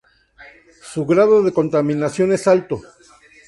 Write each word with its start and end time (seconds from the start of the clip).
Su 0.81 1.05
grado 1.05 1.43
de 1.43 1.53
contaminación 1.53 2.31
es 2.31 2.47
alto. 2.47 2.81